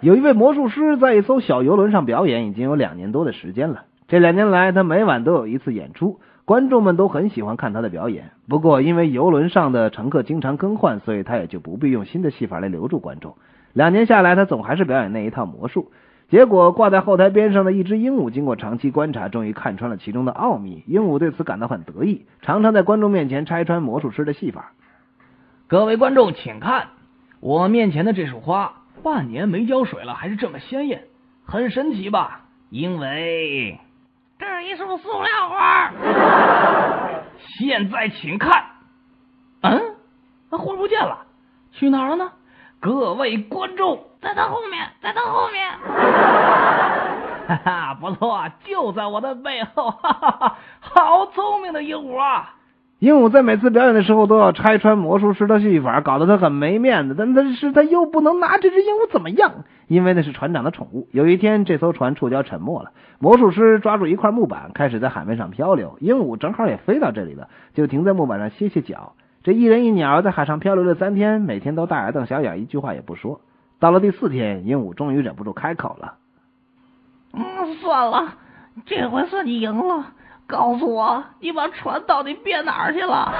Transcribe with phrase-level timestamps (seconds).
[0.00, 3.82] 有一位魔术师在一艘小游轮上表演，已经有两年多的时间了。
[4.08, 8.30] 这两年来，他每晚都有一次演出，观众们都很喜欢看他的表演。
[8.48, 13.36] 不过，因为游轮上的乘客经常更换，所以他也就不必用新的戏法来留住观众。
[13.74, 15.92] 两年下来，他总还是表演那一套魔术。
[16.30, 20.82] 结果，挂在后台边上的一只鹦鹉，经过长期观察，终于看穿了其中的奥秘。
[20.86, 24.72] 鹦鹉对此感到很得意，常常在观众面前拆穿魔术师的戏法。
[25.68, 26.86] 各位观众，请看，
[27.40, 28.76] 我面前的这束花。
[29.02, 31.04] 半年没浇水了，还是这么鲜艳，
[31.44, 32.42] 很神奇吧？
[32.70, 33.78] 因为
[34.38, 35.92] 这是一束塑料花。
[37.58, 38.64] 现在请看，
[39.62, 39.96] 嗯，
[40.50, 41.26] 那花不见了，
[41.72, 42.30] 去哪儿了呢？
[42.78, 45.70] 各位观众，在它后面，在它后面。
[47.48, 49.90] 哈哈，不错，就在我的背后。
[49.90, 52.54] 哈哈哈，好聪明的鹦鹉啊！
[53.00, 57.14] 鹦鹉在每次表演的时候都要拆穿魔术师的戏法，搞得他很没面子。
[57.16, 61.08] 但但是他又不能拿这只鹦鹉怎么样，因为那是船长的宠物。
[61.10, 65.96] 有一天，这艘船触礁沉没了，魔术师抓住一块木板，开始在海面上漂流。
[66.00, 69.14] 鹦鹉正好也飞到这里了，就停在木板上歇歇脚。
[69.42, 73.40] 这一人一鸟在海上漂流了三天，每天都大眼瞪小眼，一句话也不说。
[73.78, 76.16] 到了第四天，鹦鹉终于忍不住开口了
[77.32, 78.34] ：“嗯，算了，
[78.84, 80.12] 这回算你赢了。”
[80.50, 83.32] 告诉我，你把船到底变哪儿去了？